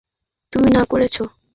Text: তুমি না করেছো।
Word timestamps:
তুমি 0.53 0.69
না 0.71 0.83
করেছো। 0.85 1.23